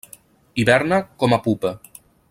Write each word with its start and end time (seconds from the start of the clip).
Hiberna 0.63 1.01
com 1.25 1.37
a 1.37 1.41
pupa. 1.49 1.77